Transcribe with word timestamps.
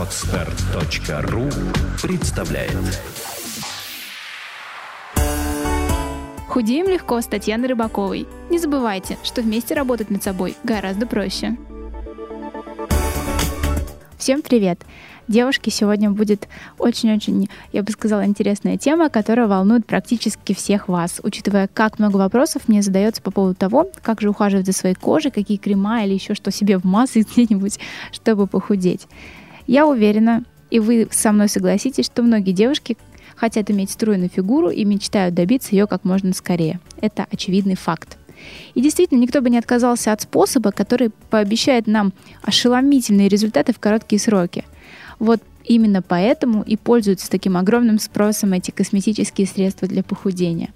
Отстар.ру 0.00 1.42
представляет 2.02 2.72
Худеем 6.48 6.88
легко 6.88 7.20
с 7.20 7.26
Татьяной 7.26 7.68
Рыбаковой. 7.68 8.26
Не 8.48 8.58
забывайте, 8.58 9.18
что 9.22 9.42
вместе 9.42 9.74
работать 9.74 10.08
над 10.08 10.22
собой 10.22 10.56
гораздо 10.64 11.06
проще. 11.06 11.58
Всем 14.16 14.40
привет! 14.40 14.80
Девушки, 15.28 15.68
сегодня 15.68 16.10
будет 16.10 16.48
очень-очень, 16.78 17.50
я 17.72 17.82
бы 17.82 17.92
сказала, 17.92 18.24
интересная 18.24 18.78
тема, 18.78 19.10
которая 19.10 19.48
волнует 19.48 19.84
практически 19.86 20.54
всех 20.54 20.88
вас, 20.88 21.20
учитывая, 21.22 21.68
как 21.68 21.98
много 21.98 22.16
вопросов 22.16 22.68
мне 22.68 22.80
задается 22.80 23.20
по 23.20 23.30
поводу 23.30 23.54
того, 23.54 23.90
как 24.02 24.22
же 24.22 24.30
ухаживать 24.30 24.66
за 24.66 24.72
своей 24.72 24.94
кожей, 24.94 25.30
какие 25.30 25.58
крема 25.58 26.04
или 26.04 26.14
еще 26.14 26.34
что 26.34 26.50
себе 26.50 26.78
в 26.78 26.84
массы 26.84 27.20
где-нибудь, 27.32 27.78
чтобы 28.12 28.46
похудеть. 28.46 29.06
Я 29.70 29.86
уверена, 29.86 30.42
и 30.70 30.80
вы 30.80 31.06
со 31.12 31.30
мной 31.30 31.48
согласитесь, 31.48 32.06
что 32.06 32.22
многие 32.22 32.50
девушки 32.50 32.98
хотят 33.36 33.70
иметь 33.70 33.92
стройную 33.92 34.28
фигуру 34.28 34.68
и 34.68 34.84
мечтают 34.84 35.36
добиться 35.36 35.76
ее 35.76 35.86
как 35.86 36.04
можно 36.04 36.32
скорее. 36.32 36.80
Это 37.00 37.28
очевидный 37.30 37.76
факт. 37.76 38.18
И 38.74 38.80
действительно, 38.80 39.20
никто 39.20 39.40
бы 39.40 39.48
не 39.48 39.58
отказался 39.58 40.12
от 40.12 40.22
способа, 40.22 40.72
который 40.72 41.10
пообещает 41.30 41.86
нам 41.86 42.12
ошеломительные 42.42 43.28
результаты 43.28 43.72
в 43.72 43.78
короткие 43.78 44.18
сроки– 44.18 44.64
вот 45.20 45.42
именно 45.64 46.02
поэтому 46.02 46.62
и 46.62 46.76
пользуются 46.76 47.30
таким 47.30 47.56
огромным 47.56 48.00
спросом 48.00 48.54
эти 48.54 48.72
косметические 48.72 49.46
средства 49.46 49.86
для 49.86 50.02
похудения. 50.02 50.70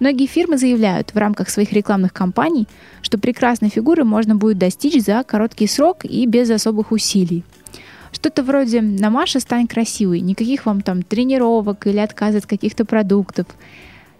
Многие 0.00 0.26
фирмы 0.26 0.58
заявляют 0.58 1.14
в 1.14 1.16
рамках 1.16 1.48
своих 1.48 1.72
рекламных 1.72 2.12
кампаний, 2.12 2.66
что 3.00 3.16
прекрасной 3.16 3.70
фигуры 3.70 4.04
можно 4.04 4.34
будет 4.34 4.58
достичь 4.58 5.02
за 5.02 5.22
короткий 5.22 5.66
срок 5.66 6.04
и 6.04 6.26
без 6.26 6.50
особых 6.50 6.92
усилий. 6.92 7.44
Что-то 8.12 8.42
вроде 8.42 8.80
«на 8.80 9.10
Маша 9.10 9.40
стань 9.40 9.66
красивой», 9.66 10.20
никаких 10.20 10.66
вам 10.66 10.80
там 10.80 11.02
тренировок 11.02 11.86
или 11.86 11.98
отказа 11.98 12.38
от 12.38 12.46
каких-то 12.46 12.84
продуктов. 12.84 13.46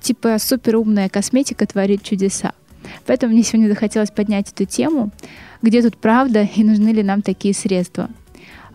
Типа 0.00 0.38
суперумная 0.38 1.08
косметика 1.08 1.66
творит 1.66 2.02
чудеса. 2.02 2.52
Поэтому 3.06 3.32
мне 3.32 3.42
сегодня 3.42 3.68
захотелось 3.68 4.10
поднять 4.10 4.50
эту 4.50 4.64
тему, 4.64 5.10
где 5.62 5.82
тут 5.82 5.96
правда 5.96 6.48
и 6.54 6.64
нужны 6.64 6.88
ли 6.88 7.02
нам 7.02 7.22
такие 7.22 7.54
средства– 7.54 8.08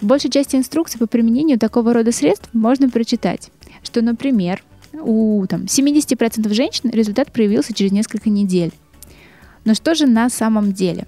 большей 0.01 0.29
части 0.29 0.55
инструкций 0.55 0.99
по 0.99 1.07
применению 1.07 1.59
такого 1.59 1.93
рода 1.93 2.11
средств 2.11 2.49
можно 2.53 2.89
прочитать, 2.89 3.51
что, 3.83 4.01
например, 4.01 4.63
у 4.93 5.45
там, 5.47 5.63
70% 5.63 6.53
женщин 6.53 6.89
результат 6.89 7.31
проявился 7.31 7.73
через 7.73 7.91
несколько 7.91 8.29
недель. 8.29 8.71
Но 9.65 9.73
что 9.73 9.95
же 9.95 10.05
на 10.05 10.29
самом 10.29 10.73
деле? 10.73 11.07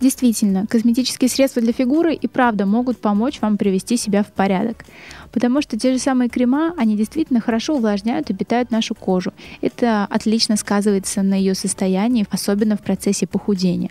Действительно, 0.00 0.66
косметические 0.66 1.30
средства 1.30 1.62
для 1.62 1.72
фигуры 1.72 2.14
и 2.14 2.28
правда 2.28 2.66
могут 2.66 2.98
помочь 2.98 3.40
вам 3.40 3.56
привести 3.56 3.96
себя 3.96 4.22
в 4.22 4.26
порядок. 4.26 4.84
Потому 5.32 5.62
что 5.62 5.78
те 5.78 5.92
же 5.92 5.98
самые 5.98 6.28
крема, 6.28 6.74
они 6.76 6.96
действительно 6.96 7.40
хорошо 7.40 7.76
увлажняют 7.76 8.28
и 8.28 8.34
питают 8.34 8.70
нашу 8.70 8.94
кожу. 8.94 9.32
Это 9.62 10.06
отлично 10.10 10.56
сказывается 10.56 11.22
на 11.22 11.34
ее 11.34 11.54
состоянии, 11.54 12.26
особенно 12.30 12.76
в 12.76 12.82
процессе 12.82 13.26
похудения. 13.26 13.90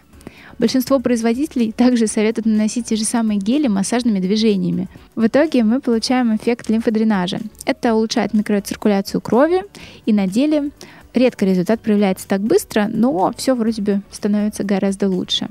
Большинство 0.57 0.99
производителей 0.99 1.71
также 1.71 2.07
советуют 2.07 2.45
наносить 2.45 2.85
те 2.85 2.95
же 2.95 3.03
самые 3.03 3.39
гели 3.39 3.67
массажными 3.67 4.19
движениями. 4.19 4.87
В 5.15 5.25
итоге 5.27 5.63
мы 5.63 5.81
получаем 5.81 6.35
эффект 6.35 6.69
лимфодренажа. 6.69 7.39
Это 7.65 7.93
улучшает 7.93 8.33
микроциркуляцию 8.33 9.21
крови, 9.21 9.63
и 10.05 10.13
на 10.13 10.27
деле 10.27 10.71
редко 11.13 11.45
результат 11.45 11.81
проявляется 11.81 12.27
так 12.27 12.41
быстро, 12.41 12.87
но 12.87 13.33
все 13.35 13.55
вроде 13.55 13.81
бы 13.81 14.01
становится 14.11 14.63
гораздо 14.63 15.09
лучше. 15.09 15.49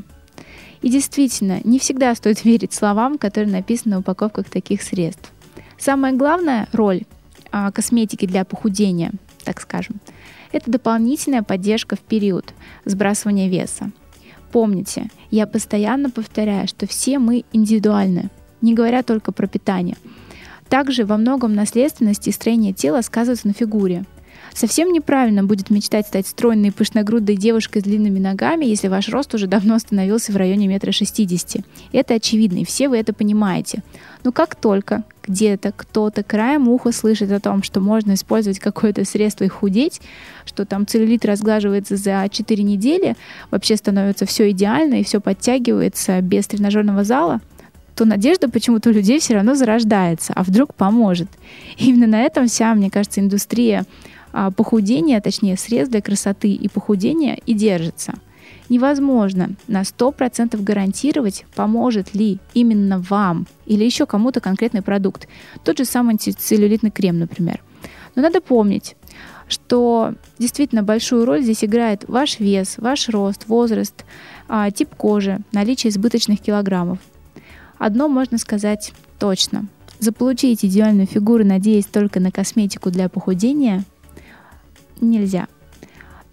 И 0.85 0.91
действительно, 0.91 1.63
не 1.65 1.79
всегда 1.79 2.15
стоит 2.15 2.45
верить 2.45 2.75
словам, 2.75 3.17
которые 3.17 3.51
написаны 3.51 3.95
на 3.95 4.01
упаковках 4.01 4.51
таких 4.51 4.83
средств. 4.83 5.33
Самая 5.79 6.13
главная 6.13 6.69
роль 6.73 7.05
а, 7.51 7.73
косметики 7.73 8.27
для 8.27 8.45
похудения, 8.45 9.13
так 9.45 9.63
скажем, 9.63 9.97
это 10.53 10.71
дополнительная 10.71 11.43
поддержка 11.43 11.97
в 11.97 12.01
период 12.01 12.53
сбрасывания 12.85 13.49
веса. 13.49 13.93
Помните, 14.53 15.09
я 15.31 15.47
постоянно 15.47 16.11
повторяю, 16.11 16.69
что 16.69 16.87
все 16.87 17.19
мы 17.19 17.45
индивидуальны, 17.55 18.29
не 18.61 18.75
говоря 18.75 19.03
только 19.03 19.33
про 19.33 19.47
питание. 19.47 19.97
Также 20.69 21.07
во 21.07 21.17
многом 21.17 21.55
наследственность 21.55 22.29
и 22.29 22.31
строение 22.31 22.75
тела 22.75 23.01
сказываются 23.01 23.49
на 23.49 23.55
фигуре. 23.55 24.05
Совсем 24.55 24.93
неправильно 24.93 25.43
будет 25.43 25.69
мечтать 25.71 26.07
стать 26.07 26.29
стройной 26.29 26.69
и 26.69 26.71
пышногрудой 26.71 27.37
девушкой 27.37 27.81
с 27.81 27.83
длинными 27.83 28.21
ногами, 28.21 28.65
если 28.65 28.87
ваш 28.87 29.09
рост 29.09 29.35
уже 29.35 29.49
давно 29.49 29.75
остановился 29.75 30.31
в 30.31 30.37
районе 30.37 30.69
метра 30.69 30.93
шестидесяти. 30.93 31.65
Это 31.91 32.15
очевидно, 32.15 32.59
и 32.59 32.65
все 32.65 32.89
вы 32.89 32.99
это 32.99 33.13
понимаете. 33.13 33.83
Но 34.23 34.31
как 34.31 34.55
только 34.55 35.03
где-то 35.27 35.73
кто-то 35.73 36.23
краем 36.23 36.69
уха 36.69 36.93
слышит 36.93 37.33
о 37.33 37.41
том, 37.41 37.65
что 37.65 37.81
можно 37.81 38.15
использовать 38.15 38.61
какое-то 38.61 39.05
средство 39.05 39.43
и 39.43 39.49
худеть, 39.49 40.01
что 40.45 40.65
там 40.65 40.87
целлюлит 40.87 41.25
разглаживается 41.25 41.97
за 41.97 42.29
4 42.31 42.63
недели, 42.63 43.17
вообще 43.51 43.77
становится 43.77 44.25
все 44.25 44.51
идеально 44.51 45.01
и 45.01 45.05
все 45.05 45.21
подтягивается 45.21 46.21
без 46.21 46.47
тренажерного 46.47 47.03
зала, 47.03 47.41
то 47.97 48.05
надежда 48.05 48.49
почему-то 48.49 48.91
у 48.91 48.93
людей 48.93 49.19
все 49.19 49.35
равно 49.35 49.55
зарождается, 49.55 50.33
а 50.37 50.45
вдруг 50.45 50.75
поможет. 50.75 51.29
Именно 51.77 52.07
на 52.07 52.23
этом 52.23 52.47
вся, 52.47 52.73
мне 52.75 52.91
кажется, 52.91 53.21
индустрия 53.21 53.85
а, 54.37 54.51
похудения, 54.51 55.21
точнее 55.21 55.57
средств 55.57 55.93
для 55.93 56.03
красоты 56.03 56.49
и 56.49 56.69
похудения 56.69 57.39
и 57.47 57.55
держится. 57.55 58.15
Невозможно 58.69 59.51
на 59.69 59.83
100% 59.83 60.61
гарантировать, 60.61 61.47
поможет 61.55 62.17
ли 62.17 62.41
именно 62.53 62.99
вам 62.99 63.47
или 63.65 63.85
еще 63.85 64.07
кому-то 64.07 64.41
конкретный 64.41 64.83
продукт. 64.83 65.29
Тот 65.63 65.79
же 65.79 65.85
самый 65.85 66.15
антицеллюлитный 66.15 66.91
крем, 66.91 67.21
например. 67.21 67.63
Но 68.17 68.23
надо 68.23 68.41
помнить, 68.41 68.97
что 69.47 70.15
действительно 70.41 70.83
большую 70.83 71.27
роль 71.27 71.43
здесь 71.43 71.63
играет 71.63 72.05
ваш 72.09 72.41
вес, 72.41 72.75
ваш 72.79 73.09
рост, 73.11 73.47
возраст, 73.47 74.05
а, 74.49 74.69
тип 74.73 74.97
кожи, 74.97 75.39
наличие 75.53 75.91
избыточных 75.91 76.41
килограммов. 76.41 76.99
Одно 77.79 78.09
можно 78.09 78.39
сказать 78.39 78.93
точно. 79.21 79.69
Заполучить 80.01 80.65
идеальную 80.65 81.07
фигуру, 81.07 81.45
надеясь 81.45 81.87
только 81.87 82.19
на 82.19 82.33
косметику 82.33 82.91
для 82.91 83.09
похудения, 83.09 83.85
нельзя. 85.01 85.49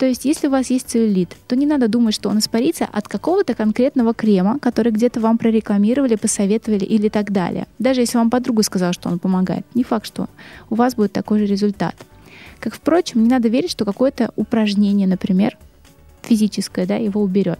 То 0.01 0.07
есть, 0.07 0.25
если 0.25 0.47
у 0.47 0.49
вас 0.49 0.71
есть 0.71 0.89
целлюлит, 0.89 1.37
то 1.47 1.55
не 1.55 1.67
надо 1.67 1.87
думать, 1.87 2.15
что 2.15 2.29
он 2.29 2.39
испарится 2.39 2.85
от 2.91 3.07
какого-то 3.07 3.53
конкретного 3.53 4.15
крема, 4.15 4.57
который 4.57 4.91
где-то 4.91 5.19
вам 5.19 5.37
прорекламировали, 5.37 6.15
посоветовали 6.15 6.83
или 6.85 7.07
так 7.07 7.31
далее. 7.31 7.67
Даже 7.77 8.01
если 8.01 8.17
вам 8.17 8.31
подруга 8.31 8.63
сказала, 8.63 8.93
что 8.93 9.09
он 9.09 9.19
помогает, 9.19 9.63
не 9.75 9.83
факт, 9.83 10.07
что 10.07 10.27
у 10.71 10.75
вас 10.75 10.95
будет 10.95 11.13
такой 11.13 11.37
же 11.37 11.45
результат. 11.45 11.93
Как, 12.59 12.73
впрочем, 12.73 13.21
не 13.21 13.29
надо 13.29 13.47
верить, 13.47 13.69
что 13.69 13.85
какое-то 13.85 14.31
упражнение, 14.35 15.07
например, 15.07 15.55
физическое, 16.23 16.87
да, 16.87 16.95
его 16.95 17.21
уберет. 17.21 17.59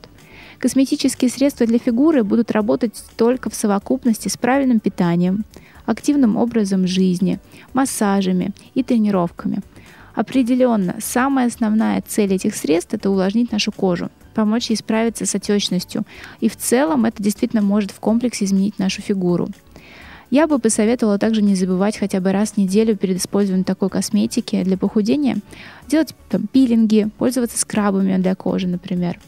Косметические 0.57 1.29
средства 1.29 1.67
для 1.67 1.77
фигуры 1.77 2.23
будут 2.23 2.49
работать 2.49 3.03
только 3.17 3.51
в 3.51 3.53
совокупности 3.53 4.29
с 4.29 4.35
правильным 4.35 4.79
питанием, 4.79 5.45
активным 5.85 6.37
образом 6.37 6.87
жизни, 6.87 7.39
массажами 7.73 8.49
и 8.73 8.81
тренировками– 8.81 9.61
Определенно, 10.15 10.95
самая 10.99 11.47
основная 11.47 12.03
цель 12.05 12.33
этих 12.33 12.55
средств– 12.55 12.93
это 12.93 13.09
увлажнить 13.09 13.51
нашу 13.51 13.71
кожу, 13.71 14.09
помочь 14.33 14.69
ей 14.69 14.75
справиться 14.75 15.25
с 15.25 15.35
отечностью. 15.35 16.03
И 16.39 16.49
в 16.49 16.57
целом 16.57 17.05
это 17.05 17.23
действительно 17.23 17.61
может 17.61 17.91
в 17.91 17.99
комплексе 17.99 18.45
изменить 18.45 18.79
нашу 18.79 19.01
фигуру. 19.01 19.47
Я 20.29 20.47
бы 20.47 20.59
посоветовала 20.59 21.19
также 21.19 21.41
не 21.41 21.55
забывать 21.55 21.97
хотя 21.97 22.21
бы 22.21 22.31
раз 22.31 22.51
в 22.51 22.57
неделю 22.57 22.95
перед 22.95 23.17
использованием 23.17 23.65
такой 23.65 23.89
косметики 23.89 24.63
для 24.63 24.77
похудения 24.77 25.37
делать 25.87 26.15
там, 26.29 26.47
пилинги, 26.47 27.09
пользоваться 27.17 27.57
скрабами 27.57 28.15
для 28.15 28.33
кожи, 28.35 28.67
например. 28.67 29.19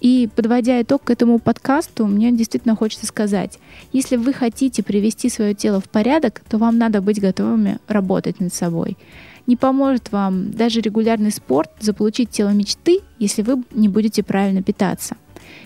И 0.00 0.28
подводя 0.34 0.80
итог 0.82 1.04
к 1.04 1.10
этому 1.10 1.38
подкасту, 1.38 2.06
мне 2.06 2.30
действительно 2.32 2.76
хочется 2.76 3.06
сказать, 3.06 3.58
если 3.92 4.16
вы 4.16 4.32
хотите 4.32 4.82
привести 4.82 5.28
свое 5.28 5.54
тело 5.54 5.80
в 5.80 5.88
порядок, 5.88 6.42
то 6.48 6.58
вам 6.58 6.78
надо 6.78 7.00
быть 7.00 7.20
готовыми 7.20 7.78
работать 7.88 8.40
над 8.40 8.52
собой. 8.52 8.96
Не 9.46 9.56
поможет 9.56 10.12
вам 10.12 10.50
даже 10.50 10.80
регулярный 10.80 11.30
спорт 11.30 11.70
заполучить 11.80 12.30
тело 12.30 12.50
мечты, 12.50 13.00
если 13.18 13.42
вы 13.42 13.62
не 13.70 13.88
будете 13.88 14.22
правильно 14.22 14.62
питаться. 14.62 15.16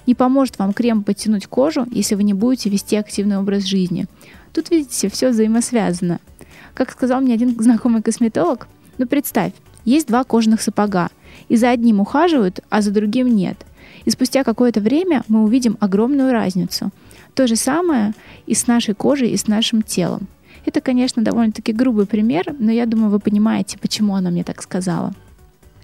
Не 0.06 0.14
поможет 0.14 0.58
вам 0.58 0.72
крем 0.72 1.02
подтянуть 1.02 1.46
кожу, 1.46 1.86
если 1.90 2.14
вы 2.14 2.22
не 2.22 2.34
будете 2.34 2.68
вести 2.68 2.96
активный 2.96 3.38
образ 3.38 3.64
жизни. 3.64 4.06
Тут, 4.52 4.70
видите, 4.70 5.08
все 5.08 5.30
взаимосвязано. 5.30 6.20
Как 6.74 6.90
сказал 6.90 7.20
мне 7.20 7.34
один 7.34 7.60
знакомый 7.60 8.02
косметолог, 8.02 8.68
ну 8.98 9.06
представь, 9.06 9.52
есть 9.84 10.08
два 10.08 10.24
кожаных 10.24 10.60
сапога, 10.60 11.08
и 11.48 11.56
за 11.56 11.70
одним 11.70 12.00
ухаживают, 12.00 12.60
а 12.68 12.82
за 12.82 12.90
другим 12.90 13.34
нет. 13.34 13.64
И 14.04 14.10
спустя 14.10 14.44
какое-то 14.44 14.80
время 14.80 15.22
мы 15.28 15.42
увидим 15.42 15.76
огромную 15.80 16.32
разницу. 16.32 16.90
То 17.34 17.46
же 17.46 17.56
самое 17.56 18.14
и 18.46 18.54
с 18.54 18.66
нашей 18.66 18.94
кожей, 18.94 19.30
и 19.30 19.36
с 19.36 19.46
нашим 19.46 19.82
телом. 19.82 20.26
Это, 20.66 20.80
конечно, 20.80 21.22
довольно-таки 21.22 21.72
грубый 21.72 22.06
пример, 22.06 22.54
но 22.58 22.70
я 22.70 22.86
думаю, 22.86 23.10
вы 23.10 23.18
понимаете, 23.18 23.78
почему 23.78 24.14
она 24.14 24.30
мне 24.30 24.44
так 24.44 24.62
сказала. 24.62 25.14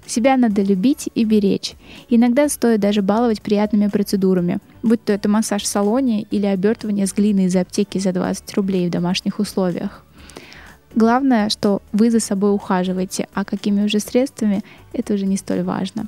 Себя 0.06 0.36
надо 0.36 0.62
любить 0.62 1.08
и 1.14 1.24
беречь. 1.24 1.74
Иногда 2.08 2.48
стоит 2.48 2.80
даже 2.80 3.02
баловать 3.02 3.42
приятными 3.42 3.88
процедурами, 3.88 4.58
будь 4.82 5.04
то 5.04 5.12
это 5.12 5.28
массаж 5.28 5.62
в 5.62 5.66
салоне 5.66 6.22
или 6.30 6.46
обертывание 6.46 7.06
с 7.06 7.12
глины 7.12 7.46
из 7.46 7.56
аптеки 7.56 7.98
за 7.98 8.12
20 8.12 8.54
рублей 8.54 8.86
в 8.86 8.90
домашних 8.90 9.40
условиях. 9.40 10.05
Главное, 10.96 11.50
что 11.50 11.82
вы 11.92 12.10
за 12.10 12.20
собой 12.20 12.54
ухаживаете, 12.54 13.28
а 13.34 13.44
какими 13.44 13.84
уже 13.84 14.00
средствами, 14.00 14.62
это 14.94 15.12
уже 15.12 15.26
не 15.26 15.36
столь 15.36 15.62
важно. 15.62 16.06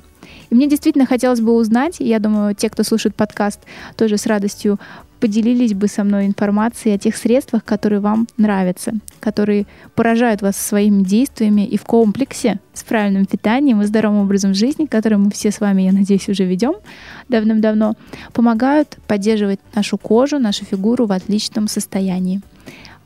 И 0.49 0.55
мне 0.55 0.67
действительно 0.67 1.05
хотелось 1.05 1.41
бы 1.41 1.53
узнать, 1.53 1.97
я 1.99 2.17
думаю, 2.17 2.55
те, 2.55 2.71
кто 2.71 2.83
слушает 2.83 3.15
подкаст, 3.15 3.59
тоже 3.95 4.17
с 4.17 4.25
радостью 4.25 4.79
поделились 5.19 5.75
бы 5.75 5.87
со 5.87 6.03
мной 6.03 6.25
информацией 6.25 6.95
о 6.95 6.97
тех 6.97 7.15
средствах, 7.17 7.63
которые 7.63 7.99
вам 7.99 8.27
нравятся, 8.37 8.93
которые 9.19 9.67
поражают 9.93 10.41
вас 10.41 10.57
своими 10.57 11.03
действиями 11.03 11.67
и 11.67 11.77
в 11.77 11.83
комплексе 11.83 12.59
с 12.73 12.83
правильным 12.83 13.27
питанием 13.27 13.81
и 13.83 13.85
здоровым 13.85 14.21
образом 14.21 14.55
жизни, 14.55 14.87
который 14.87 15.19
мы 15.19 15.29
все 15.29 15.51
с 15.51 15.59
вами, 15.59 15.83
я 15.83 15.91
надеюсь, 15.91 16.27
уже 16.29 16.45
ведем 16.45 16.75
давным-давно, 17.27 17.95
помогают 18.33 18.97
поддерживать 19.07 19.59
нашу 19.75 19.99
кожу, 19.99 20.39
нашу 20.39 20.65
фигуру 20.65 21.05
в 21.05 21.11
отличном 21.11 21.67
состоянии. 21.67 22.41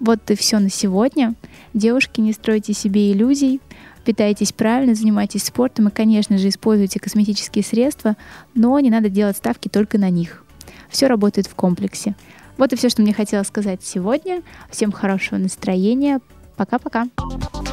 Вот 0.03 0.19
и 0.31 0.35
все 0.35 0.59
на 0.59 0.69
сегодня. 0.69 1.33
Девушки, 1.73 2.19
не 2.19 2.33
стройте 2.33 2.73
себе 2.73 3.13
иллюзий, 3.13 3.61
питайтесь 4.03 4.51
правильно, 4.51 4.95
занимайтесь 4.95 5.45
спортом 5.45 5.88
и, 5.88 5.91
конечно 5.91 6.38
же, 6.38 6.50
используйте 6.50 7.00
косметические 7.00 7.63
средства, 7.63 8.17
но 8.53 8.77
не 8.81 8.89
надо 8.89 9.07
делать 9.07 9.38
ставки 9.38 9.69
только 9.69 9.97
на 9.97 10.09
них. 10.09 10.44
Все 10.89 11.07
работает 11.07 11.47
в 11.47 11.55
комплексе. 11.55 12.15
Вот 12.57 12.73
и 12.73 12.75
все, 12.75 12.89
что 12.89 13.01
мне 13.01 13.13
хотелось 13.13 13.47
сказать 13.47 13.81
сегодня. 13.81 14.44
Всем 14.69 14.91
хорошего 14.91 15.39
настроения. 15.39 16.19
Пока-пока. 16.57 17.05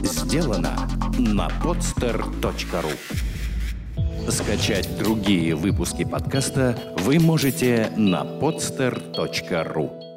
Сделано 0.03 0.89
на 1.19 1.49
podster.ru 1.65 2.93
Скачать 4.31 4.89
другие 4.97 5.57
выпуски 5.57 6.05
подкаста 6.05 6.79
вы 6.99 7.19
можете 7.19 7.91
на 7.97 8.23
podster.ru 8.23 10.10